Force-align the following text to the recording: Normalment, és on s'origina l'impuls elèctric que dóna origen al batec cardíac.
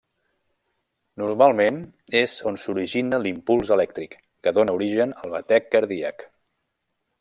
Normalment, 1.23 1.77
és 2.23 2.39
on 2.53 2.59
s'origina 2.63 3.21
l'impuls 3.27 3.75
elèctric 3.79 4.19
que 4.47 4.57
dóna 4.59 4.79
origen 4.83 5.17
al 5.23 5.39
batec 5.41 5.75
cardíac. 5.77 6.31